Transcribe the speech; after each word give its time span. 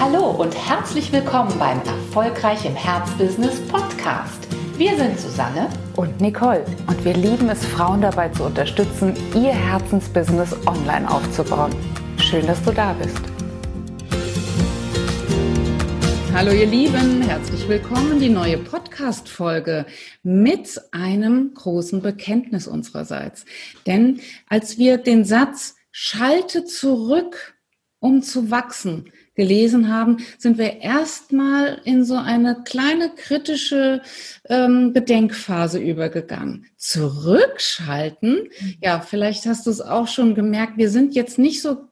Hallo 0.00 0.30
und 0.30 0.56
herzlich 0.56 1.12
willkommen 1.12 1.58
beim 1.58 1.78
Erfolgreich 1.80 2.64
im 2.64 2.74
Herzbusiness 2.74 3.60
Podcast. 3.68 4.48
Wir 4.78 4.96
sind 4.96 5.20
Susanne 5.20 5.68
und 5.94 6.22
Nicole 6.22 6.64
und 6.86 7.04
wir 7.04 7.12
lieben 7.12 7.50
es, 7.50 7.66
Frauen 7.66 8.00
dabei 8.00 8.30
zu 8.30 8.44
unterstützen, 8.44 9.14
ihr 9.34 9.52
Herzensbusiness 9.52 10.56
online 10.66 11.06
aufzubauen. 11.06 11.70
Schön, 12.16 12.46
dass 12.46 12.62
du 12.62 12.72
da 12.72 12.94
bist. 12.94 13.20
Hallo 16.32 16.50
ihr 16.52 16.66
Lieben, 16.66 17.20
herzlich 17.20 17.68
willkommen 17.68 18.12
in 18.12 18.20
die 18.20 18.30
neue 18.30 18.56
Podcast-Folge 18.56 19.84
mit 20.22 20.80
einem 20.92 21.52
großen 21.52 22.00
Bekenntnis 22.00 22.66
unsererseits. 22.66 23.44
Denn 23.86 24.20
als 24.48 24.78
wir 24.78 24.96
den 24.96 25.26
Satz 25.26 25.76
Schalte 25.92 26.64
zurück, 26.64 27.54
um 27.98 28.22
zu 28.22 28.50
wachsen, 28.50 29.12
gelesen 29.34 29.92
haben, 29.92 30.18
sind 30.38 30.58
wir 30.58 30.80
erstmal 30.80 31.80
in 31.84 32.04
so 32.04 32.16
eine 32.16 32.62
kleine 32.64 33.10
kritische 33.10 34.02
ähm, 34.48 34.92
Bedenkphase 34.92 35.78
übergegangen. 35.78 36.66
Zurückschalten, 36.76 38.48
ja, 38.82 39.00
vielleicht 39.00 39.46
hast 39.46 39.66
du 39.66 39.70
es 39.70 39.80
auch 39.80 40.08
schon 40.08 40.34
gemerkt, 40.34 40.76
wir 40.76 40.90
sind 40.90 41.14
jetzt 41.14 41.38
nicht 41.38 41.62
so 41.62 41.89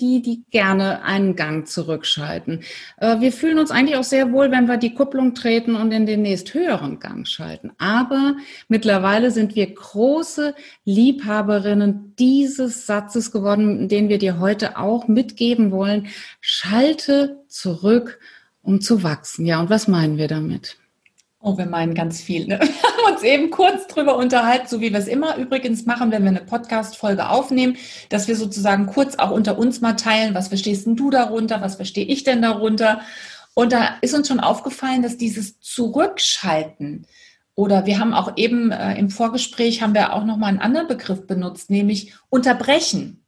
die, 0.00 0.20
die 0.20 0.44
gerne 0.50 1.02
einen 1.02 1.36
Gang 1.36 1.66
zurückschalten. 1.66 2.62
Äh, 2.98 3.20
wir 3.20 3.32
fühlen 3.32 3.58
uns 3.58 3.70
eigentlich 3.70 3.96
auch 3.96 4.04
sehr 4.04 4.32
wohl, 4.32 4.50
wenn 4.50 4.68
wir 4.68 4.76
die 4.76 4.94
Kupplung 4.94 5.34
treten 5.34 5.74
und 5.74 5.92
in 5.92 6.06
den 6.06 6.22
nächst 6.22 6.52
höheren 6.54 7.00
Gang 7.00 7.26
schalten. 7.26 7.72
Aber 7.78 8.36
mittlerweile 8.68 9.30
sind 9.30 9.54
wir 9.54 9.72
große 9.72 10.54
Liebhaberinnen 10.84 12.14
dieses 12.18 12.86
Satzes 12.86 13.32
geworden, 13.32 13.88
den 13.88 14.08
wir 14.08 14.18
dir 14.18 14.38
heute 14.38 14.78
auch 14.78 15.08
mitgeben 15.08 15.70
wollen. 15.70 16.08
Schalte 16.40 17.42
zurück, 17.48 18.18
um 18.62 18.80
zu 18.80 19.02
wachsen. 19.02 19.46
Ja, 19.46 19.60
und 19.60 19.70
was 19.70 19.88
meinen 19.88 20.18
wir 20.18 20.28
damit? 20.28 20.76
Oh, 21.40 21.56
wir 21.56 21.66
meinen 21.66 21.94
ganz 21.94 22.20
viel. 22.20 22.46
Ne? 22.46 22.60
Haben 23.06 23.14
uns 23.14 23.22
eben 23.22 23.50
kurz 23.50 23.86
drüber 23.86 24.16
unterhalten, 24.16 24.66
so 24.66 24.80
wie 24.80 24.92
wir 24.92 24.98
es 24.98 25.06
immer 25.06 25.36
übrigens 25.36 25.86
machen, 25.86 26.10
wenn 26.10 26.22
wir 26.22 26.30
eine 26.30 26.40
Podcast-Folge 26.40 27.28
aufnehmen, 27.28 27.76
dass 28.08 28.26
wir 28.26 28.36
sozusagen 28.36 28.86
kurz 28.86 29.16
auch 29.16 29.30
unter 29.30 29.58
uns 29.58 29.80
mal 29.80 29.92
teilen, 29.92 30.34
was 30.34 30.48
verstehst 30.48 30.86
denn 30.86 30.96
du 30.96 31.10
darunter, 31.10 31.60
was 31.60 31.76
verstehe 31.76 32.04
ich 32.04 32.24
denn 32.24 32.42
darunter? 32.42 33.00
Und 33.54 33.72
da 33.72 33.96
ist 34.00 34.14
uns 34.14 34.28
schon 34.28 34.40
aufgefallen, 34.40 35.02
dass 35.02 35.16
dieses 35.16 35.60
Zurückschalten 35.60 37.06
oder 37.54 37.86
wir 37.86 38.00
haben 38.00 38.12
auch 38.12 38.36
eben 38.36 38.70
äh, 38.72 38.98
im 38.98 39.08
Vorgespräch 39.08 39.82
haben 39.82 39.94
wir 39.94 40.12
auch 40.12 40.24
noch 40.24 40.36
mal 40.36 40.48
einen 40.48 40.58
anderen 40.58 40.88
Begriff 40.88 41.26
benutzt, 41.26 41.70
nämlich 41.70 42.12
unterbrechen. 42.28 43.24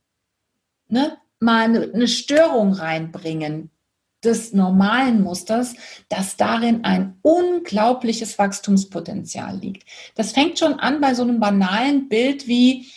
Ne? 0.88 1.16
Mal 1.40 1.64
eine, 1.64 1.90
eine 1.94 2.08
Störung 2.08 2.72
reinbringen, 2.72 3.70
des 4.24 4.52
normalen 4.52 5.22
Musters, 5.22 5.74
dass 6.08 6.36
darin 6.36 6.84
ein 6.84 7.18
unglaubliches 7.22 8.38
Wachstumspotenzial 8.38 9.56
liegt. 9.56 9.88
Das 10.14 10.32
fängt 10.32 10.58
schon 10.58 10.74
an 10.74 11.00
bei 11.00 11.14
so 11.14 11.22
einem 11.22 11.40
banalen 11.40 12.08
Bild 12.08 12.46
wie, 12.48 12.88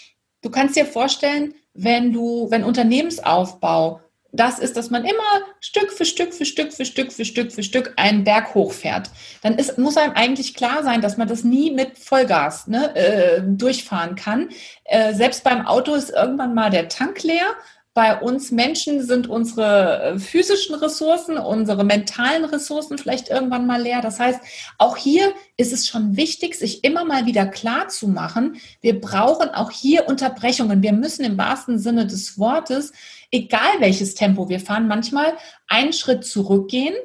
du 0.42 0.50
kannst 0.50 0.76
dir 0.76 0.86
vorstellen, 0.86 1.54
wenn 1.74 2.12
du, 2.12 2.50
wenn 2.50 2.64
Unternehmensaufbau 2.64 4.02
das 4.34 4.60
ist, 4.60 4.78
dass 4.78 4.90
man 4.90 5.04
immer 5.04 5.24
Stück 5.60 5.92
für 5.92 6.06
Stück 6.06 6.34
für 6.34 6.46
Stück 6.46 6.72
für 6.72 6.86
Stück 6.86 7.12
für 7.12 7.26
Stück 7.26 7.52
für 7.52 7.64
Stück 7.64 7.94
einen 7.98 8.24
Berg 8.24 8.56
hochfährt. 8.56 9.10
Dann 9.42 9.56
ist, 9.56 9.78
muss 9.78 9.98
einem 9.98 10.14
eigentlich 10.14 10.54
klar 10.54 10.84
sein, 10.84 11.02
dass 11.02 11.18
man 11.18 11.28
das 11.28 11.44
nie 11.44 11.72
mit 11.72 11.98
Vollgas 11.98 12.68
ne, 12.68 12.96
äh, 12.96 13.42
durchfahren 13.46 14.16
kann. 14.16 14.50
Äh, 14.86 15.14
selbst 15.14 15.44
beim 15.44 15.66
Auto 15.66 15.94
ist 15.94 16.12
irgendwann 16.12 16.54
mal 16.54 16.70
der 16.70 16.88
Tank 16.88 17.24
leer 17.24 17.56
bei 17.94 18.18
uns 18.18 18.52
Menschen 18.52 19.04
sind 19.06 19.28
unsere 19.28 20.02
äh, 20.02 20.20
physischen 20.20 20.76
Ressourcen, 20.76 21.38
unsere 21.38 21.84
mentalen 21.84 22.46
Ressourcen 22.46 22.98
vielleicht 22.98 23.30
irgendwann 23.30 23.68
mal 23.68 23.82
leer. 23.82 24.02
Das 24.02 24.18
heißt, 24.18 24.40
auch 24.78 24.96
hier 24.96 25.34
ist 25.58 25.74
es 25.74 25.88
schon 25.88 26.16
wichtig, 26.16 26.56
sich 26.56 26.86
immer 26.86 27.04
mal 27.04 27.26
wieder 27.26 27.46
klar 27.46 27.90
zu 27.90 28.08
machen, 28.08 28.56
wir 28.80 29.02
brauchen 29.02 29.50
auch 29.50 29.72
hier 29.72 30.08
Unterbrechungen. 30.08 30.82
Wir 30.82 30.94
müssen 30.94 31.26
im 31.26 31.38
wahrsten 31.38 31.80
Sinne 31.80 32.08
des 32.08 32.40
Wortes, 32.40 32.94
egal 33.30 33.80
welches 33.80 34.16
Tempo 34.16 34.48
wir 34.48 34.62
fahren, 34.62 34.88
manchmal 34.88 35.34
einen 35.68 35.92
Schritt 35.92 36.24
zurückgehen, 36.24 36.96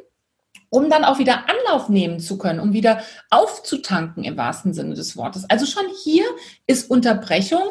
um 0.70 0.88
dann 0.88 1.04
auch 1.04 1.18
wieder 1.18 1.46
Anlauf 1.48 1.88
nehmen 1.88 2.20
zu 2.20 2.38
können, 2.38 2.60
um 2.60 2.72
wieder 2.72 3.02
aufzutanken 3.30 4.22
im 4.22 4.36
wahrsten 4.36 4.72
Sinne 4.72 4.94
des 4.94 5.16
Wortes. 5.16 5.50
Also 5.50 5.66
schon 5.66 5.86
hier 6.04 6.24
ist 6.68 6.88
Unterbrechung 6.88 7.62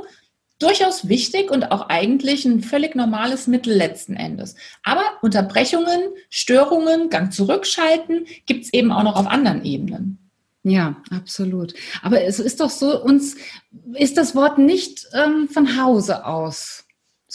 durchaus 0.60 1.08
wichtig 1.10 1.52
und 1.52 1.72
auch 1.72 1.90
eigentlich 1.90 2.46
ein 2.46 2.62
völlig 2.62 2.96
normales 2.96 3.48
Mittel 3.48 3.74
letzten 3.74 4.16
Endes. 4.16 4.56
Aber 4.84 5.04
Unterbrechungen, 5.22 6.10
Störungen, 6.30 7.10
Gang 7.10 7.34
zurückschalten 7.34 8.26
gibt 8.46 8.66
es 8.66 8.74
eben 8.74 8.92
auch 8.92 9.04
noch 9.04 9.16
auf 9.16 9.28
anderen 9.28 9.64
Ebenen. 9.66 10.20
Ja, 10.64 10.96
absolut. 11.12 11.76
Aber 12.02 12.24
es 12.24 12.40
ist 12.40 12.60
doch 12.60 12.72
so, 12.72 13.00
uns 13.04 13.36
ist 13.94 14.18
das 14.18 14.36
Wort 14.36 14.58
nicht 14.58 15.06
ähm, 15.14 15.48
von 15.48 15.80
Hause 15.80 16.26
aus 16.26 16.85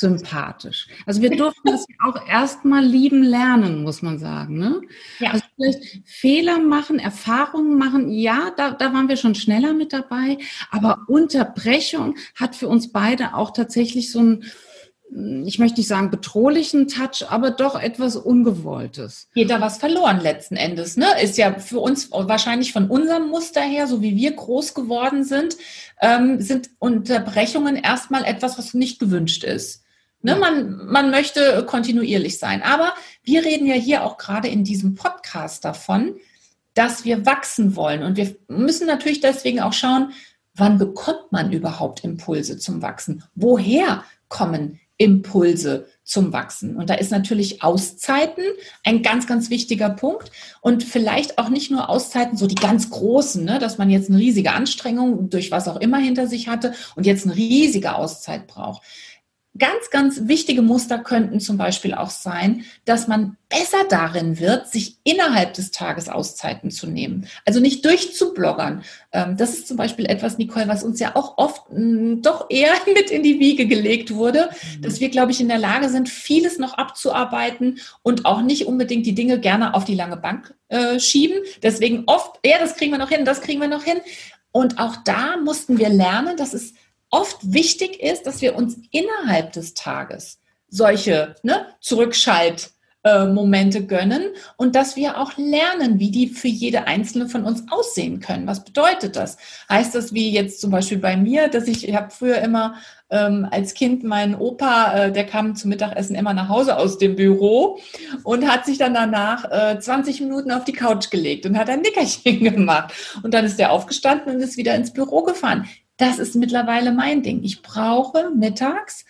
sympathisch. 0.00 0.88
Also 1.06 1.22
wir 1.22 1.31
durften 1.37 1.71
das 1.71 1.87
auch 2.03 2.27
erstmal 2.27 2.84
lieben 2.84 3.22
lernen, 3.22 3.83
muss 3.83 4.03
man 4.03 4.19
sagen. 4.19 4.59
Ne? 4.59 4.81
Ja. 5.19 5.33
Also 5.33 5.44
vielleicht 5.56 6.09
Fehler 6.09 6.59
machen, 6.59 6.99
Erfahrungen 6.99 7.78
machen, 7.78 8.11
ja, 8.11 8.50
da, 8.56 8.72
da 8.72 8.93
waren 8.93 9.09
wir 9.09 9.16
schon 9.16 9.34
schneller 9.34 9.75
mit 9.75 9.93
dabei, 9.93 10.38
aber 10.71 11.05
Unterbrechung 11.06 12.16
hat 12.34 12.56
für 12.56 12.69
uns 12.69 12.91
beide 12.91 13.34
auch 13.34 13.53
tatsächlich 13.53 14.11
so 14.11 14.21
ein 14.21 14.44
ich 15.44 15.59
möchte 15.59 15.81
nicht 15.81 15.88
sagen 15.88 16.11
bedrohlichen 16.11 16.87
Touch, 16.87 17.28
aber 17.28 17.50
doch 17.50 17.81
etwas 17.81 18.15
Ungewolltes. 18.15 19.28
Da 19.34 19.61
was 19.61 19.78
verloren 19.78 20.21
letzten 20.21 20.56
Endes, 20.56 20.97
ne? 20.97 21.06
Ist 21.21 21.37
ja 21.37 21.59
für 21.59 21.81
uns 21.81 22.12
wahrscheinlich 22.12 22.72
von 22.72 22.88
unserem 22.88 23.28
Muster 23.28 23.61
her, 23.61 23.88
so 23.88 24.03
wie 24.03 24.15
wir 24.15 24.32
groß 24.32 24.72
geworden 24.75 25.25
sind, 25.25 25.56
ähm, 26.00 26.41
sind 26.41 26.71
Unterbrechungen 26.78 27.75
erstmal 27.75 28.25
etwas, 28.25 28.56
was 28.56 28.72
nicht 28.72 29.00
gewünscht 29.00 29.43
ist. 29.43 29.82
Ne, 30.22 30.36
man, 30.36 30.86
man 30.86 31.10
möchte 31.10 31.64
kontinuierlich 31.66 32.38
sein. 32.38 32.62
Aber 32.62 32.94
wir 33.22 33.42
reden 33.42 33.66
ja 33.66 33.75
hier 33.75 34.04
auch 34.04 34.19
gerade 34.19 34.48
in 34.48 34.64
diesem 34.64 34.94
Podcast 34.94 35.64
davon, 35.64 36.16
dass 36.75 37.04
wir 37.04 37.25
wachsen 37.25 37.75
wollen. 37.75 38.03
Und 38.03 38.16
wir 38.16 38.36
müssen 38.47 38.86
natürlich 38.86 39.20
deswegen 39.20 39.60
auch 39.60 39.72
schauen, 39.72 40.12
wann 40.54 40.76
bekommt 40.76 41.32
man 41.32 41.53
überhaupt 41.53 42.04
Impulse 42.04 42.58
zum 42.58 42.82
Wachsen? 42.82 43.25
Woher 43.34 44.04
kommen 44.28 44.78
Impulse 44.98 45.86
zum 46.04 46.34
Wachsen? 46.34 46.76
Und 46.76 46.91
da 46.91 46.94
ist 46.94 47.10
natürlich 47.10 47.62
Auszeiten 47.62 48.44
ein 48.84 49.02
ganz, 49.02 49.26
ganz 49.26 49.48
wichtiger 49.48 49.88
Punkt. 49.88 50.31
Und 50.60 50.84
vielleicht 50.84 51.38
auch 51.38 51.48
nicht 51.48 51.70
nur 51.70 51.88
Auszeiten, 51.88 52.37
so 52.37 52.47
die 52.47 52.56
ganz 52.56 52.91
großen, 52.91 53.42
ne, 53.42 53.58
dass 53.58 53.78
man 53.78 53.88
jetzt 53.88 54.10
eine 54.10 54.19
riesige 54.19 54.52
Anstrengung 54.52 55.31
durch 55.31 55.50
was 55.50 55.66
auch 55.66 55.81
immer 55.81 55.98
hinter 55.98 56.26
sich 56.26 56.47
hatte 56.47 56.75
und 56.94 57.06
jetzt 57.06 57.25
eine 57.25 57.37
riesige 57.37 57.94
Auszeit 57.94 58.47
braucht 58.47 58.82
Ganz, 59.59 59.91
ganz 59.91 60.28
wichtige 60.28 60.62
Muster 60.62 60.99
könnten 60.99 61.41
zum 61.41 61.59
Beispiel 61.59 61.93
auch 61.93 62.11
sein, 62.11 62.65
dass 62.84 63.09
man 63.09 63.37
besser 63.49 63.83
darin 63.88 64.38
wird, 64.38 64.69
sich 64.69 64.99
innerhalb 65.03 65.55
des 65.55 65.72
Tages 65.72 66.09
Auszeiten 66.09 66.71
zu 66.71 66.87
nehmen. 66.87 67.27
Also 67.44 67.59
nicht 67.59 67.84
durchzubloggern. 67.84 68.84
Ähm, 69.11 69.37
das 69.37 69.55
ist 69.55 69.66
zum 69.66 69.77
Beispiel 69.77 70.06
etwas, 70.06 70.38
Nicole, 70.38 70.69
was 70.69 70.84
uns 70.84 71.00
ja 71.00 71.16
auch 71.16 71.37
oft 71.37 71.65
mm, 71.72 72.22
doch 72.22 72.47
eher 72.49 72.72
mit 72.94 73.11
in 73.11 73.25
die 73.25 73.41
Wiege 73.41 73.66
gelegt 73.66 74.15
wurde, 74.15 74.50
mhm. 74.77 74.83
dass 74.83 75.00
wir, 75.00 75.09
glaube 75.09 75.33
ich, 75.33 75.41
in 75.41 75.49
der 75.49 75.59
Lage 75.59 75.88
sind, 75.88 76.09
vieles 76.09 76.59
noch 76.59 76.75
abzuarbeiten 76.75 77.81
und 78.03 78.27
auch 78.27 78.43
nicht 78.43 78.67
unbedingt 78.67 79.05
die 79.05 79.17
Dinge 79.17 79.41
gerne 79.41 79.75
auf 79.75 79.84
die 79.84 79.97
lange 79.97 80.17
Bank 80.17 80.55
äh, 80.69 81.00
schieben. 81.00 81.38
Deswegen 81.61 82.05
oft, 82.06 82.38
ja, 82.47 82.59
das 82.61 82.77
kriegen 82.77 82.93
wir 82.93 82.99
noch 82.99 83.11
hin, 83.11 83.25
das 83.25 83.41
kriegen 83.41 83.61
wir 83.61 83.69
noch 83.69 83.82
hin. 83.82 83.99
Und 84.53 84.78
auch 84.78 84.97
da 85.05 85.37
mussten 85.37 85.78
wir 85.78 85.88
lernen, 85.88 86.37
dass 86.37 86.55
es 86.55 86.75
oft 87.10 87.38
wichtig 87.43 88.00
ist, 88.00 88.26
dass 88.26 88.41
wir 88.41 88.56
uns 88.56 88.78
innerhalb 88.91 89.53
des 89.53 89.75
Tages 89.75 90.41
solche 90.69 91.34
ne, 91.43 91.66
Zurückschalt- 91.82 92.71
Momente 93.03 93.87
gönnen 93.87 94.25
und 94.58 94.76
dass 94.76 94.94
wir 94.94 95.17
auch 95.17 95.38
lernen, 95.38 95.99
wie 95.99 96.11
die 96.11 96.29
für 96.29 96.49
jede 96.49 96.87
einzelne 96.87 97.31
von 97.31 97.44
uns 97.44 97.64
aussehen 97.70 98.20
können. 98.20 98.46
Was 98.46 98.62
bedeutet 98.62 99.17
das? 99.17 99.38
Heißt 99.70 99.94
das 99.94 100.12
wie 100.12 100.31
jetzt 100.31 100.61
zum 100.61 100.70
Beispiel 100.70 100.99
bei 100.99 101.17
mir, 101.17 101.49
dass 101.49 101.67
ich, 101.67 101.88
ich 101.88 101.94
habe 101.96 102.11
früher 102.11 102.37
immer 102.43 102.75
ähm, 103.08 103.49
als 103.50 103.73
Kind 103.73 104.05
meinen 104.05 104.34
Opa, 104.34 105.06
äh, 105.06 105.12
der 105.12 105.25
kam 105.25 105.56
zum 105.56 105.70
Mittagessen 105.70 106.14
immer 106.14 106.34
nach 106.34 106.50
Hause 106.50 106.76
aus 106.76 106.99
dem 106.99 107.17
Büro 107.17 107.81
und 108.23 108.46
hat 108.46 108.67
sich 108.67 108.76
dann 108.76 108.93
danach 108.93 109.50
äh, 109.50 109.81
20 109.81 110.20
Minuten 110.20 110.52
auf 110.52 110.64
die 110.64 110.73
Couch 110.73 111.11
gelegt 111.11 111.46
und 111.46 111.56
hat 111.56 111.70
ein 111.70 111.81
Nickerchen 111.81 112.40
gemacht. 112.44 112.93
Und 113.23 113.32
dann 113.32 113.46
ist 113.46 113.58
er 113.58 113.73
aufgestanden 113.73 114.34
und 114.34 114.43
ist 114.43 114.58
wieder 114.58 114.75
ins 114.75 114.93
Büro 114.93 115.23
gefahren. 115.23 115.67
Das 116.00 116.19
ist 116.19 116.35
mittlerweile 116.35 116.93
mein 116.93 117.23
Ding. 117.23 117.44
Ich 117.44 117.61
brauche 117.61 118.31
mittags 118.31 119.05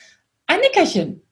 ein 0.46 0.58
Nickerchen. 0.58 1.22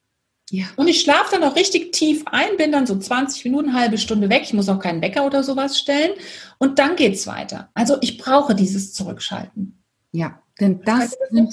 Ja. 0.51 0.67
Und 0.77 0.87
ich 0.87 1.01
schlafe 1.01 1.33
dann 1.33 1.43
auch 1.43 1.57
richtig 1.57 1.93
tief 1.93 2.23
ein, 2.27 2.57
bin 2.57 2.71
dann 2.71 2.87
so 2.87 2.97
20 2.97 3.45
Minuten, 3.45 3.75
halbe 3.75 3.99
Stunde 3.99 4.31
weg. 4.31 4.43
Ich 4.45 4.55
muss 4.55 4.69
auch 4.69 4.79
keinen 4.79 5.03
Wecker 5.03 5.27
oder 5.27 5.43
sowas 5.43 5.77
stellen. 5.77 6.13
Und 6.59 6.79
dann 6.79 6.95
geht 6.95 7.15
es 7.15 7.27
weiter. 7.27 7.71
Also 7.75 7.97
ich 8.01 8.19
brauche 8.19 8.55
dieses 8.55 8.95
Zurückschalten. 8.95 9.83
Ja, 10.13 10.41
denn 10.61 10.81
das, 10.85 11.19
das 11.19 11.31
nimmt, 11.33 11.53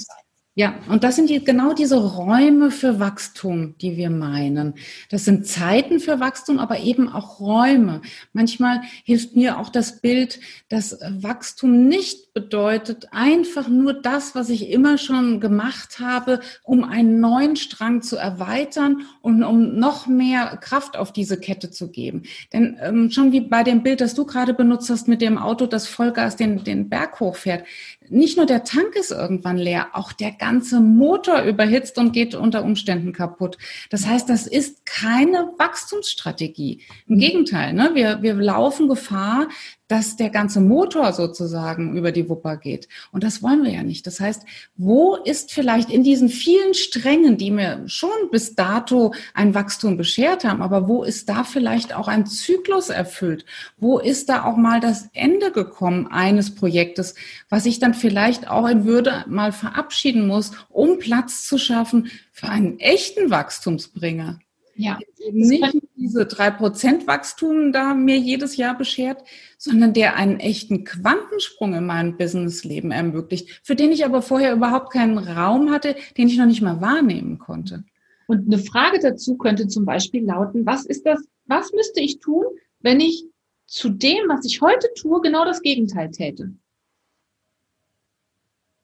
Ja, 0.58 0.74
und 0.88 1.04
das 1.04 1.16
sind 1.16 1.28
die, 1.28 1.44
genau 1.44 1.74
diese 1.74 2.02
Räume 2.02 2.70
für 2.70 2.98
Wachstum, 2.98 3.74
die 3.76 3.98
wir 3.98 4.08
meinen. 4.08 4.72
Das 5.10 5.26
sind 5.26 5.46
Zeiten 5.46 6.00
für 6.00 6.18
Wachstum, 6.18 6.58
aber 6.58 6.80
eben 6.80 7.10
auch 7.10 7.40
Räume. 7.40 8.00
Manchmal 8.32 8.80
hilft 9.04 9.36
mir 9.36 9.58
auch 9.58 9.68
das 9.68 10.00
Bild, 10.00 10.40
dass 10.70 10.98
Wachstum 11.10 11.88
nicht 11.88 12.32
bedeutet 12.32 13.08
einfach 13.12 13.68
nur 13.68 13.92
das, 13.92 14.34
was 14.34 14.48
ich 14.48 14.70
immer 14.70 14.96
schon 14.96 15.40
gemacht 15.40 16.00
habe, 16.00 16.40
um 16.62 16.84
einen 16.84 17.20
neuen 17.20 17.56
Strang 17.56 18.00
zu 18.00 18.16
erweitern 18.16 19.02
und 19.20 19.42
um 19.42 19.78
noch 19.78 20.06
mehr 20.06 20.56
Kraft 20.62 20.96
auf 20.96 21.12
diese 21.12 21.38
Kette 21.38 21.70
zu 21.70 21.90
geben. 21.90 22.22
Denn 22.54 22.78
ähm, 22.80 23.10
schon 23.10 23.30
wie 23.30 23.42
bei 23.42 23.62
dem 23.62 23.82
Bild, 23.82 24.00
das 24.00 24.14
du 24.14 24.24
gerade 24.24 24.54
benutzt 24.54 24.88
hast 24.88 25.06
mit 25.06 25.20
dem 25.20 25.36
Auto, 25.36 25.66
das 25.66 25.86
Vollgas 25.86 26.36
den, 26.36 26.64
den 26.64 26.88
Berg 26.88 27.20
hochfährt, 27.20 27.64
nicht 28.08 28.36
nur 28.36 28.46
der 28.46 28.64
Tank 28.64 28.94
ist 28.94 29.10
irgendwann 29.10 29.56
leer, 29.56 29.88
auch 29.92 30.12
der 30.12 30.32
ganze 30.46 30.80
Motor 30.80 31.42
überhitzt 31.42 31.98
und 31.98 32.12
geht 32.12 32.36
unter 32.36 32.62
Umständen 32.62 33.12
kaputt. 33.12 33.58
Das 33.90 34.06
heißt, 34.06 34.28
das 34.28 34.46
ist 34.46 34.86
keine 34.86 35.50
Wachstumsstrategie. 35.58 36.82
Im 37.08 37.18
Gegenteil, 37.18 37.72
ne? 37.72 37.90
wir, 37.94 38.22
wir 38.22 38.34
laufen 38.34 38.86
Gefahr, 38.86 39.48
dass 39.88 40.16
der 40.16 40.30
ganze 40.30 40.60
Motor 40.60 41.12
sozusagen 41.12 41.96
über 41.96 42.12
die 42.12 42.28
Wupper 42.28 42.56
geht. 42.56 42.88
Und 43.12 43.22
das 43.22 43.42
wollen 43.42 43.62
wir 43.62 43.72
ja 43.72 43.82
nicht. 43.82 44.06
Das 44.06 44.20
heißt, 44.20 44.42
wo 44.76 45.16
ist 45.16 45.52
vielleicht 45.52 45.90
in 45.90 46.02
diesen 46.02 46.28
vielen 46.28 46.74
Strängen, 46.74 47.36
die 47.36 47.50
mir 47.50 47.82
schon 47.86 48.30
bis 48.30 48.54
dato 48.54 49.14
ein 49.34 49.54
Wachstum 49.54 49.96
beschert 49.96 50.44
haben, 50.44 50.62
aber 50.62 50.88
wo 50.88 51.04
ist 51.04 51.28
da 51.28 51.44
vielleicht 51.44 51.94
auch 51.94 52.08
ein 52.08 52.26
Zyklus 52.26 52.88
erfüllt? 52.88 53.44
Wo 53.76 53.98
ist 53.98 54.28
da 54.28 54.44
auch 54.44 54.56
mal 54.56 54.80
das 54.80 55.08
Ende 55.12 55.52
gekommen 55.52 56.08
eines 56.08 56.54
Projektes, 56.54 57.14
was 57.48 57.66
ich 57.66 57.78
dann 57.78 57.94
vielleicht 57.94 58.48
auch 58.48 58.66
in 58.68 58.84
Würde 58.84 59.24
mal 59.28 59.52
verabschieden 59.52 60.26
muss, 60.26 60.52
um 60.68 60.98
Platz 60.98 61.46
zu 61.46 61.58
schaffen 61.58 62.10
für 62.32 62.48
einen 62.48 62.78
echten 62.80 63.30
Wachstumsbringer? 63.30 64.40
Ja. 64.76 64.98
Nicht 65.32 65.64
diese 65.96 66.26
drei 66.26 66.50
Prozent 66.50 67.06
Wachstum 67.06 67.72
da 67.72 67.94
mir 67.94 68.18
jedes 68.18 68.56
Jahr 68.56 68.76
beschert, 68.76 69.24
sondern 69.56 69.94
der 69.94 70.16
einen 70.16 70.38
echten 70.38 70.84
Quantensprung 70.84 71.74
in 71.74 71.86
meinem 71.86 72.16
Businessleben 72.16 72.90
ermöglicht, 72.90 73.60
für 73.64 73.74
den 73.74 73.90
ich 73.90 74.04
aber 74.04 74.22
vorher 74.22 74.52
überhaupt 74.52 74.92
keinen 74.92 75.18
Raum 75.18 75.70
hatte, 75.70 75.96
den 76.16 76.28
ich 76.28 76.36
noch 76.36 76.46
nicht 76.46 76.62
mal 76.62 76.80
wahrnehmen 76.80 77.38
konnte. 77.38 77.84
Und 78.26 78.46
eine 78.46 78.58
Frage 78.58 78.98
dazu 79.00 79.36
könnte 79.36 79.68
zum 79.68 79.84
Beispiel 79.84 80.24
lauten, 80.24 80.66
was 80.66 80.84
ist 80.84 81.06
das, 81.06 81.20
was 81.46 81.72
müsste 81.72 82.00
ich 82.00 82.18
tun, 82.18 82.44
wenn 82.80 83.00
ich 83.00 83.24
zu 83.66 83.88
dem, 83.88 84.28
was 84.28 84.44
ich 84.44 84.60
heute 84.60 84.88
tue, 84.94 85.20
genau 85.22 85.44
das 85.44 85.62
Gegenteil 85.62 86.10
täte? 86.10 86.52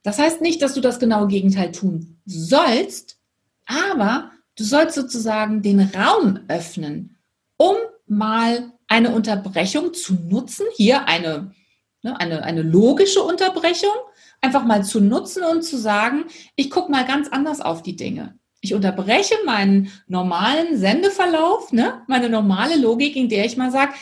Das 0.02 0.18
heißt 0.18 0.40
nicht, 0.40 0.62
dass 0.62 0.74
du 0.74 0.80
das 0.80 0.98
genaue 0.98 1.28
Gegenteil 1.28 1.70
tun 1.70 2.18
sollst, 2.24 3.20
aber 3.66 4.32
Du 4.56 4.64
sollst 4.64 4.94
sozusagen 4.94 5.62
den 5.62 5.80
Raum 5.80 6.40
öffnen, 6.48 7.18
um 7.56 7.76
mal 8.06 8.72
eine 8.86 9.14
Unterbrechung 9.14 9.94
zu 9.94 10.14
nutzen. 10.14 10.66
Hier 10.76 11.08
eine, 11.08 11.54
ne, 12.02 12.18
eine, 12.20 12.42
eine 12.42 12.62
logische 12.62 13.22
Unterbrechung, 13.22 13.94
einfach 14.40 14.64
mal 14.64 14.84
zu 14.84 15.00
nutzen 15.00 15.42
und 15.44 15.62
zu 15.62 15.78
sagen, 15.78 16.24
ich 16.56 16.70
gucke 16.70 16.90
mal 16.90 17.06
ganz 17.06 17.28
anders 17.28 17.60
auf 17.60 17.82
die 17.82 17.96
Dinge. 17.96 18.38
Ich 18.60 18.74
unterbreche 18.74 19.34
meinen 19.46 19.90
normalen 20.06 20.76
Sendeverlauf, 20.76 21.72
ne, 21.72 22.02
meine 22.06 22.28
normale 22.28 22.76
Logik, 22.76 23.16
in 23.16 23.28
der 23.28 23.46
ich 23.46 23.56
mal 23.56 23.70
sage, 23.70 23.94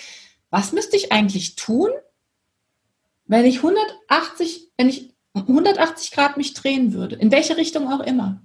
was 0.50 0.72
müsste 0.72 0.96
ich 0.96 1.12
eigentlich 1.12 1.54
tun, 1.54 1.90
wenn 3.24 3.46
ich 3.46 3.58
180, 3.58 4.72
wenn 4.76 4.88
ich 4.88 5.14
180 5.34 6.10
Grad 6.10 6.36
mich 6.36 6.54
drehen 6.54 6.92
würde, 6.92 7.14
in 7.14 7.30
welche 7.30 7.56
Richtung 7.56 7.90
auch 7.90 8.00
immer. 8.00 8.42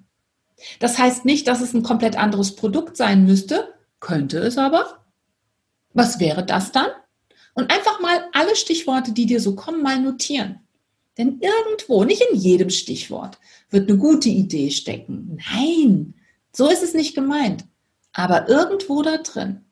Das 0.80 0.98
heißt 0.98 1.26
nicht, 1.26 1.48
dass 1.48 1.62
es 1.62 1.74
ein 1.74 1.84
komplett 1.84 2.18
anderes 2.18 2.56
Produkt 2.56 2.98
sein 2.98 3.26
müsste, 3.26 3.74
könnte 4.00 4.40
es 4.40 4.58
aber. 4.58 5.06
Was 5.94 6.20
wäre 6.20 6.46
das 6.46 6.72
dann? 6.72 6.88
Und 7.54 7.72
einfach 7.72 8.02
mal 8.02 8.28
alle 8.34 8.56
Stichworte, 8.56 9.14
die 9.14 9.26
dir 9.26 9.40
so 9.40 9.56
kommen, 9.56 9.82
mal 9.82 10.00
notieren. 10.00 10.60
Denn 11.18 11.40
irgendwo, 11.40 12.04
nicht 12.04 12.22
in 12.30 12.38
jedem 12.38 12.70
Stichwort, 12.70 13.38
wird 13.70 13.90
eine 13.90 13.98
gute 13.98 14.30
Idee 14.30 14.70
stecken. 14.70 15.40
Nein, 15.54 16.14
so 16.52 16.70
ist 16.70 16.84
es 16.84 16.94
nicht 16.94 17.16
gemeint. 17.16 17.66
Aber 18.12 18.50
irgendwo 18.50 19.02
da 19.02 19.18
drin 19.18 19.66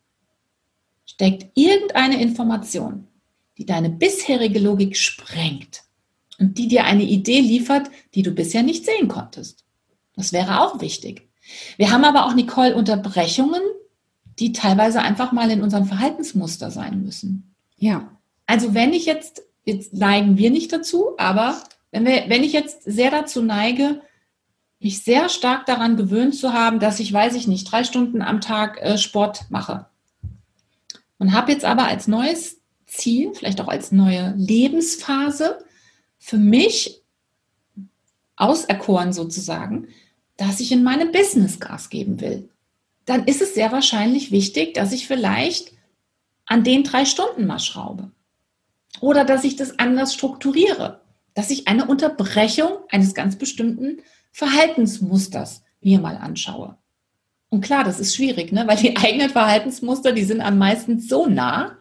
steckt 1.06 1.58
irgendeine 1.58 2.22
Information, 2.22 3.08
die 3.58 3.66
deine 3.66 3.90
bisherige 3.90 4.60
Logik 4.60 4.98
sprengt 4.98 5.84
und 6.40 6.58
die 6.58 6.68
dir 6.68 6.86
eine 6.86 7.04
Idee 7.04 7.42
liefert, 7.42 7.90
die 8.16 8.24
du 8.24 8.32
bisher 8.32 8.64
nicht 8.64 8.86
sehen 8.86 9.08
konntest. 9.08 9.62
Das 10.15 10.33
wäre 10.33 10.62
auch 10.62 10.81
wichtig. 10.81 11.30
Wir 11.77 11.92
haben 11.92 12.06
aber 12.06 12.25
auch, 12.25 12.33
Nicole, 12.33 12.75
Unterbrechungen, 12.75 13.62
die 14.39 14.54
teilweise 14.54 15.01
einfach 15.01 15.31
mal 15.31 15.51
in 15.51 15.62
unserem 15.62 15.86
Verhaltensmuster 15.86 16.71
sein 16.71 17.04
müssen. 17.04 17.56
Ja. 17.77 18.12
Also 18.45 18.74
wenn 18.74 18.94
ich 18.94 19.06
jetzt, 19.06 19.44
jetzt 19.65 19.94
neigen 19.94 20.38
wir 20.38 20.51
nicht 20.51 20.71
dazu, 20.71 21.12
aber 21.18 21.62
wenn, 21.92 22.06
wir, 22.06 22.25
wenn 22.27 22.44
ich 22.44 22.54
jetzt 22.54 22.83
sehr 22.83 23.12
dazu 23.12 23.42
neige, 23.42 24.01
mich 24.80 25.04
sehr 25.04 25.30
stark 25.30 25.65
daran 25.65 25.95
gewöhnt 25.95 26.36
zu 26.36 26.54
haben, 26.54 26.80
dass 26.80 27.00
ich, 27.00 27.12
weiß 27.13 27.36
ich 27.36 27.48
nicht, 27.48 27.71
drei 27.71 27.83
Stunden 27.83 28.21
am 28.21 28.42
Tag 28.42 28.81
äh, 28.81 28.98
Sport 28.98 29.45
mache 29.50 29.86
und 31.19 31.33
habe 31.33 31.51
jetzt 31.51 31.63
aber 31.63 31.86
als 31.86 32.07
neues 32.07 32.60
Ziel, 32.86 33.33
vielleicht 33.33 33.62
auch 33.62 33.69
als 33.69 33.92
neue 33.92 34.33
Lebensphase 34.36 35.60
für 36.18 36.38
mich 36.38 37.01
auserkoren 38.36 39.13
sozusagen, 39.13 39.88
dass 40.38 40.60
ich 40.60 40.72
in 40.72 40.84
meinem 40.84 41.12
Business 41.12 41.60
Gas 41.60 41.90
geben 41.90 42.22
will, 42.22 42.50
dann 43.06 43.26
ist 43.26 43.42
es 43.42 43.54
sehr 43.54 43.72
wahrscheinlich 43.72 44.32
wichtig, 44.32 44.74
dass 44.74 44.92
ich 44.92 45.08
vielleicht 45.08 45.74
an 46.46 46.64
den 46.64 46.84
drei 46.84 47.06
Stunden 47.06 47.46
mal 47.46 47.60
schraube. 47.60 48.12
Oder 49.00 49.26
dass 49.26 49.44
ich 49.44 49.56
das 49.56 49.80
anders 49.80 50.14
strukturiere, 50.14 51.02
dass 51.34 51.50
ich 51.50 51.68
eine 51.68 51.88
Unterbrechung 51.88 52.72
eines 52.90 53.14
ganz 53.14 53.38
bestimmten 53.38 54.02
Verhaltensmusters 54.32 55.64
mir 55.82 56.00
mal 56.00 56.18
anschaue. 56.18 56.78
Und 57.50 57.62
klar, 57.62 57.84
das 57.84 58.00
ist 58.00 58.16
schwierig, 58.16 58.52
ne? 58.52 58.68
weil 58.68 58.78
die 58.78 58.96
eigenen 58.98 59.30
Verhaltensmuster, 59.30 60.12
die 60.12 60.24
sind 60.24 60.42
am 60.42 60.58
meisten 60.58 61.00
so 61.00 61.28
nah, 61.28 61.78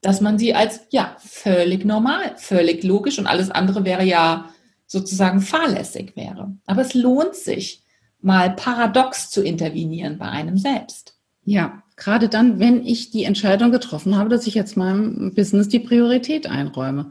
dass 0.00 0.20
man 0.20 0.38
sie 0.38 0.52
als 0.54 0.80
ja 0.90 1.16
völlig 1.18 1.84
normal, 1.84 2.34
völlig 2.36 2.82
logisch 2.82 3.18
und 3.18 3.26
alles 3.26 3.50
andere 3.50 3.84
wäre 3.84 4.04
ja 4.04 4.52
sozusagen 4.92 5.40
fahrlässig 5.40 6.14
wäre. 6.16 6.54
Aber 6.66 6.82
es 6.82 6.92
lohnt 6.92 7.34
sich, 7.34 7.82
mal 8.20 8.50
paradox 8.50 9.30
zu 9.30 9.42
intervenieren 9.42 10.18
bei 10.18 10.26
einem 10.26 10.58
selbst. 10.58 11.16
Ja, 11.44 11.82
gerade 11.96 12.28
dann, 12.28 12.60
wenn 12.60 12.86
ich 12.86 13.10
die 13.10 13.24
Entscheidung 13.24 13.72
getroffen 13.72 14.16
habe, 14.16 14.28
dass 14.28 14.46
ich 14.46 14.54
jetzt 14.54 14.76
meinem 14.76 15.34
Business 15.34 15.68
die 15.68 15.80
Priorität 15.80 16.46
einräume, 16.46 17.10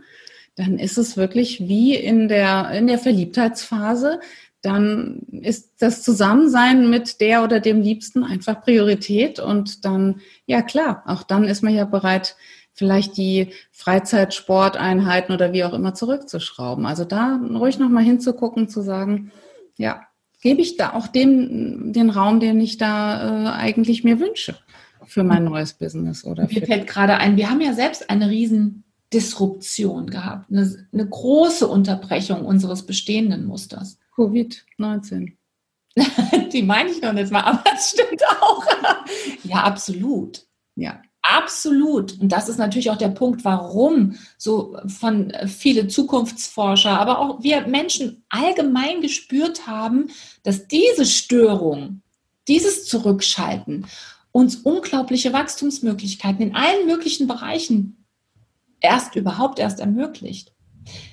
dann 0.56 0.78
ist 0.78 0.98
es 0.98 1.18
wirklich 1.18 1.68
wie 1.68 1.96
in 1.96 2.28
der, 2.28 2.70
in 2.72 2.86
der 2.86 3.00
Verliebtheitsphase. 3.00 4.20
Dann 4.62 5.24
ist 5.42 5.82
das 5.82 6.04
Zusammensein 6.04 6.90
mit 6.90 7.20
der 7.20 7.44
oder 7.44 7.60
dem 7.60 7.82
Liebsten 7.82 8.24
einfach 8.24 8.62
Priorität 8.62 9.40
und 9.40 9.86
dann, 9.86 10.22
ja 10.46 10.62
klar, 10.62 11.04
auch 11.08 11.24
dann 11.24 11.46
ist 11.46 11.64
man 11.64 11.74
ja 11.74 11.86
bereit, 11.86 12.36
vielleicht 12.74 13.18
die 13.18 13.50
Freizeitsporteinheiten 13.72 15.34
oder 15.34 15.54
wie 15.54 15.64
auch 15.64 15.74
immer 15.74 15.94
zurückzuschrauben. 15.94 16.86
Also 16.86 17.06
da 17.06 17.40
ruhig 17.54 17.80
nochmal 17.80 18.04
hinzugucken, 18.04 18.70
zu 18.70 18.82
sagen, 18.82 19.32
ja, 19.78 20.02
gebe 20.42 20.62
ich 20.62 20.78
da 20.78 20.94
auch 20.94 21.08
den, 21.08 21.94
den 21.94 22.10
Raum, 22.10 22.40
den 22.40 22.60
ich 22.60 22.78
da 22.78 23.46
äh, 23.46 23.50
eigentlich 23.52 24.04
mir 24.04 24.20
wünsche 24.20 24.58
für 25.06 25.24
mein 25.24 25.44
neues 25.44 25.74
Business 25.74 26.24
oder 26.24 26.48
mir 26.48 26.66
fällt 26.66 26.88
gerade 26.88 27.18
ein, 27.18 27.38
wir 27.38 27.50
haben 27.50 27.62
ja 27.62 27.74
selbst 27.74 28.10
eine 28.10 28.30
riesen 28.30 28.84
Disruption 29.14 30.10
gehabt, 30.10 30.50
eine, 30.50 30.88
eine 30.94 31.08
große 31.08 31.68
Unterbrechung 31.68 32.46
unseres 32.46 32.86
bestehenden 32.86 33.46
Musters. 33.46 34.00
Covid-19. 34.16 35.34
Die 36.54 36.64
meine 36.64 36.90
ich 36.90 37.02
noch 37.02 37.12
nicht 37.12 37.32
mal, 37.32 37.42
aber 37.42 37.64
es 37.76 37.92
stimmt 37.92 38.24
auch. 38.40 38.66
ja, 39.44 39.64
absolut. 39.64 40.46
Ja. 40.76 41.02
Absolut. 41.34 42.20
Und 42.20 42.30
das 42.34 42.50
ist 42.50 42.58
natürlich 42.58 42.92
auch 42.92 42.98
der 42.98 43.08
Punkt, 43.08 43.46
warum 43.46 44.16
so 44.38 44.78
von 44.88 45.30
äh, 45.30 45.48
viele 45.48 45.88
Zukunftsforscher, 45.88 47.00
aber 47.00 47.20
auch 47.20 47.42
wir 47.42 47.68
Menschen 47.68 48.26
allgemein 48.28 49.00
gespürt 49.00 49.66
haben, 49.66 50.10
dass 50.44 50.68
diese 50.68 51.06
Störung, 51.06 52.02
dieses 52.50 52.86
Zurückschalten 52.86 53.86
uns 54.34 54.58
unglaubliche 54.58 55.32
Wachstumsmöglichkeiten 55.32 56.42
in 56.42 56.56
allen 56.56 56.86
möglichen 56.86 57.28
Bereichen 57.28 58.06
erst 58.82 59.16
überhaupt 59.16 59.60
erst 59.60 59.80
ermöglicht. 59.80 60.52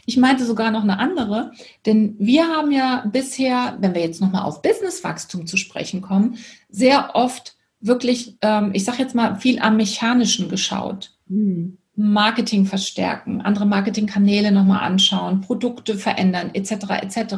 Ich 0.04 0.16
meinte 0.16 0.44
sogar 0.44 0.72
noch 0.72 0.82
eine 0.82 0.98
andere, 0.98 1.52
denn 1.86 2.16
wir 2.18 2.48
haben 2.48 2.72
ja 2.72 3.04
bisher, 3.12 3.76
wenn 3.80 3.94
wir 3.94 4.02
jetzt 4.02 4.20
nochmal 4.20 4.42
auf 4.42 4.62
Businesswachstum 4.62 5.46
zu 5.46 5.56
sprechen 5.56 6.00
kommen, 6.00 6.38
sehr 6.68 7.14
oft 7.14 7.57
wirklich, 7.80 8.36
ähm, 8.42 8.70
ich 8.72 8.84
sage 8.84 8.98
jetzt 8.98 9.14
mal, 9.14 9.36
viel 9.36 9.60
am 9.60 9.76
Mechanischen 9.76 10.48
geschaut. 10.48 11.12
Mhm. 11.26 11.78
Marketing 11.94 12.64
verstärken, 12.64 13.40
andere 13.40 13.66
Marketingkanäle 13.66 14.52
nochmal 14.52 14.86
anschauen, 14.86 15.40
Produkte 15.40 15.96
verändern, 15.96 16.50
etc. 16.54 16.72
etc. 17.02 17.34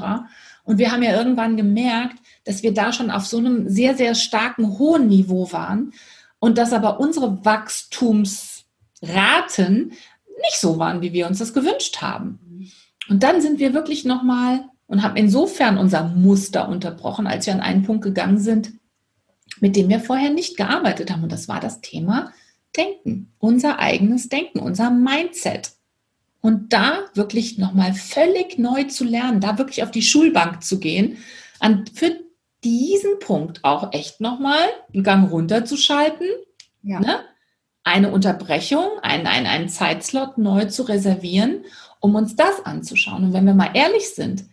Und 0.65 0.77
wir 0.77 0.93
haben 0.93 1.03
ja 1.03 1.17
irgendwann 1.17 1.57
gemerkt, 1.57 2.19
dass 2.45 2.63
wir 2.63 2.75
da 2.75 2.93
schon 2.93 3.11
auf 3.11 3.27
so 3.27 3.39
einem 3.39 3.71
sehr, 3.71 3.97
sehr 3.97 4.15
starken 4.15 4.79
hohen 4.79 5.09
Niveau 5.09 5.51
waren 5.51 5.95
und 6.39 6.59
dass 6.59 6.75
aber 6.75 7.01
unsere 7.01 7.43
Wachstumsraten 7.43 9.89
nicht 9.89 10.61
so 10.61 10.79
waren, 10.79 11.01
wie 11.01 11.15
wir 11.15 11.27
uns 11.27 11.39
das 11.39 11.55
gewünscht 11.55 12.03
haben. 12.03 12.71
Und 13.09 13.23
dann 13.23 13.41
sind 13.41 13.61
wir 13.61 13.73
wirklich 13.73 14.05
nochmal 14.05 14.65
und 14.87 15.03
haben 15.03 15.17
insofern 15.17 15.79
unser 15.79 16.05
Muster 16.05 16.69
unterbrochen, 16.69 17.27
als 17.27 17.47
wir 17.47 17.55
an 17.55 17.61
einen 17.61 17.83
Punkt 17.83 18.05
gegangen 18.05 18.39
sind, 18.39 18.75
mit 19.61 19.77
dem 19.77 19.89
wir 19.89 20.01
vorher 20.01 20.31
nicht 20.31 20.57
gearbeitet 20.57 21.11
haben. 21.11 21.23
Und 21.23 21.33
das 21.33 21.49
war 21.49 21.61
das 21.61 21.81
Thema 21.81 22.33
Denken, 22.77 23.33
unser 23.39 23.79
eigenes 23.79 24.29
Denken, 24.29 24.61
unser 24.61 24.91
Mindset. 24.91 25.73
Und 26.41 26.73
da 26.73 27.01
wirklich 27.15 27.59
nochmal 27.59 27.93
völlig 27.93 28.59
neu 28.59 28.85
zu 28.85 29.05
lernen, 29.05 29.41
da 29.41 29.59
wirklich 29.59 29.83
auf 29.83 29.91
die 29.91 30.03
Schulbank 30.03 30.63
zu 30.63 30.81
gehen, 30.81 31.19
an, 31.59 31.85
für 31.93 32.17
diesen 32.65 33.19
Punkt 33.19 33.65
auch 33.65 33.93
echt 33.93 34.21
nochmal 34.21 34.69
einen 34.93 35.03
Gang 35.03 35.31
runterzuschalten, 35.31 36.27
ja. 36.83 37.01
ne? 37.01 37.21
eine 37.85 38.11
Unterbrechung, 38.11 38.87
einen, 39.03 39.27
einen, 39.27 39.47
einen 39.47 39.69
Zeitslot 39.69 40.39
neu 40.39 40.67
zu 40.67 40.83
reservieren, 40.85 41.65
um 42.01 42.15
uns 42.15 42.37
das 42.37 42.65
anzuschauen. 42.65 43.25
Und 43.25 43.33
wenn 43.33 43.47
wir 43.47 43.55
mal 43.55 43.71
ehrlich 43.75 44.15
sind, 44.15 44.45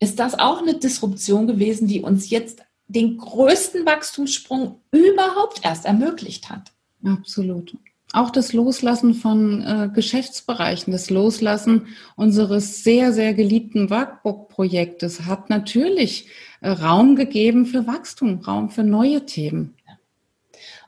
ist 0.00 0.18
das 0.18 0.38
auch 0.38 0.62
eine 0.62 0.74
Disruption 0.74 1.46
gewesen, 1.46 1.88
die 1.88 2.00
uns 2.00 2.30
jetzt 2.30 2.62
den 2.88 3.18
größten 3.18 3.86
Wachstumssprung 3.86 4.80
überhaupt 4.90 5.60
erst 5.62 5.84
ermöglicht 5.84 6.50
hat. 6.50 6.72
Absolut. 7.04 7.76
Auch 8.12 8.30
das 8.30 8.54
Loslassen 8.54 9.12
von 9.12 9.60
äh, 9.60 9.90
Geschäftsbereichen, 9.92 10.92
das 10.92 11.10
Loslassen 11.10 11.88
unseres 12.16 12.82
sehr, 12.82 13.12
sehr 13.12 13.34
geliebten 13.34 13.90
Workbook-Projektes 13.90 15.26
hat 15.26 15.50
natürlich 15.50 16.28
äh, 16.62 16.70
Raum 16.70 17.16
gegeben 17.16 17.66
für 17.66 17.86
Wachstum, 17.86 18.38
Raum 18.38 18.70
für 18.70 18.82
neue 18.82 19.26
Themen. 19.26 19.74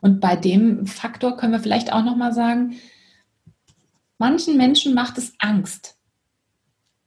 Und 0.01 0.21
bei 0.21 0.35
dem 0.35 0.87
Faktor 0.87 1.37
können 1.37 1.53
wir 1.53 1.61
vielleicht 1.61 1.93
auch 1.93 2.03
nochmal 2.03 2.33
sagen, 2.33 2.77
manchen 4.17 4.57
Menschen 4.57 4.95
macht 4.95 5.19
es 5.19 5.35
Angst 5.39 5.99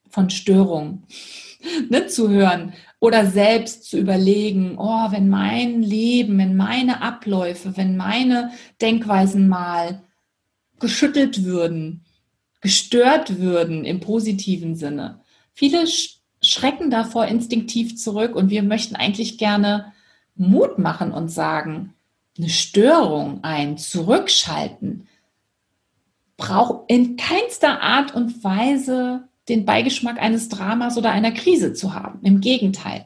von 0.09 0.29
Störungen 0.29 1.07
ne, 1.89 2.07
zu 2.07 2.29
hören 2.29 2.73
oder 2.99 3.25
selbst 3.25 3.89
zu 3.89 3.97
überlegen, 3.97 4.77
oh, 4.77 5.11
wenn 5.11 5.29
mein 5.29 5.81
Leben, 5.81 6.37
wenn 6.37 6.55
meine 6.55 7.01
Abläufe, 7.01 7.75
wenn 7.77 7.97
meine 7.97 8.51
Denkweisen 8.81 9.47
mal 9.47 10.03
geschüttelt 10.79 11.43
würden, 11.43 12.05
gestört 12.61 13.39
würden 13.39 13.83
im 13.83 13.99
positiven 13.99 14.75
Sinne. 14.75 15.19
Viele 15.53 15.85
schrecken 16.41 16.89
davor 16.89 17.25
instinktiv 17.25 17.97
zurück 17.97 18.35
und 18.35 18.49
wir 18.49 18.63
möchten 18.63 18.95
eigentlich 18.95 19.37
gerne 19.37 19.93
Mut 20.35 20.79
machen 20.79 21.11
und 21.11 21.29
sagen, 21.29 21.93
eine 22.37 22.49
Störung, 22.49 23.43
ein 23.43 23.77
Zurückschalten 23.77 25.07
braucht 26.37 26.89
in 26.89 27.15
keinster 27.15 27.81
Art 27.81 28.15
und 28.15 28.43
Weise 28.43 29.27
den 29.49 29.65
Beigeschmack 29.65 30.21
eines 30.21 30.49
Dramas 30.49 30.97
oder 30.97 31.11
einer 31.11 31.31
Krise 31.31 31.73
zu 31.73 31.93
haben. 31.93 32.19
Im 32.23 32.39
Gegenteil. 32.39 33.05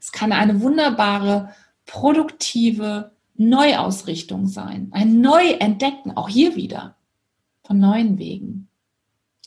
Es 0.00 0.12
kann 0.12 0.32
eine 0.32 0.60
wunderbare, 0.60 1.50
produktive 1.86 3.12
Neuausrichtung 3.36 4.46
sein. 4.46 4.88
Ein 4.92 5.20
Neuentdecken, 5.20 6.16
auch 6.16 6.28
hier 6.28 6.56
wieder, 6.56 6.96
von 7.66 7.78
neuen 7.78 8.18
Wegen. 8.18 8.68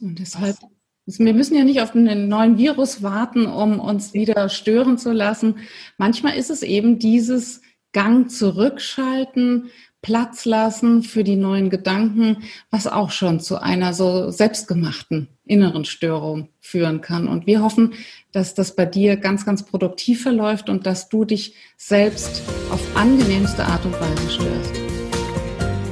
Und 0.01 0.19
deshalb, 0.19 0.57
wir 1.05 1.33
müssen 1.33 1.55
ja 1.55 1.63
nicht 1.63 1.81
auf 1.81 1.95
einen 1.95 2.27
neuen 2.27 2.57
Virus 2.57 3.01
warten, 3.01 3.45
um 3.47 3.79
uns 3.79 4.13
wieder 4.13 4.49
stören 4.49 4.97
zu 4.97 5.11
lassen. 5.11 5.55
Manchmal 5.97 6.37
ist 6.37 6.49
es 6.49 6.63
eben 6.63 6.99
dieses 6.99 7.61
Gang 7.93 8.29
zurückschalten, 8.29 9.69
Platz 10.01 10.45
lassen 10.45 11.01
für 11.01 11.23
die 11.23 11.35
neuen 11.35 11.69
Gedanken, 11.69 12.43
was 12.69 12.85
auch 12.85 13.09
schon 13.09 13.39
zu 13.39 13.61
einer 13.61 13.93
so 13.93 14.29
selbstgemachten 14.29 15.36
inneren 15.47 15.85
Störung 15.85 16.49
führen 16.59 17.01
kann. 17.01 17.27
Und 17.27 17.47
wir 17.47 17.61
hoffen, 17.61 17.93
dass 18.31 18.53
das 18.53 18.75
bei 18.75 18.85
dir 18.85 19.17
ganz, 19.17 19.45
ganz 19.45 19.65
produktiv 19.65 20.21
verläuft 20.21 20.69
und 20.69 20.85
dass 20.85 21.09
du 21.09 21.25
dich 21.25 21.55
selbst 21.77 22.43
auf 22.71 22.81
angenehmste 22.95 23.63
Art 23.63 23.85
und 23.85 23.93
Weise 23.93 24.29
störst. 24.29 24.75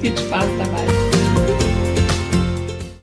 Viel 0.01 0.17
Spaß 0.17 0.47
dabei. 0.59 1.04